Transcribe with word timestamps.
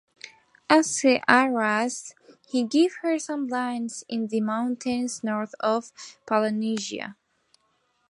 As 0.67 1.03
her 1.03 1.21
"arras" 1.27 2.15
he 2.49 2.63
gave 2.63 2.91
her 3.03 3.19
some 3.19 3.47
lands 3.47 4.03
in 4.09 4.29
the 4.29 4.41
mountains 4.41 5.23
north 5.23 5.53
of 5.59 5.91
Palencia. 6.25 7.17